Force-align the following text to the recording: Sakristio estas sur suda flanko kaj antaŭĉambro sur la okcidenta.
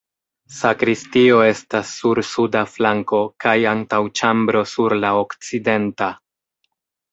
Sakristio 0.59 1.35
estas 1.47 1.91
sur 1.97 2.21
suda 2.29 2.63
flanko 2.77 3.21
kaj 3.47 3.55
antaŭĉambro 3.75 4.67
sur 4.75 4.99
la 5.05 5.15
okcidenta. 5.21 6.13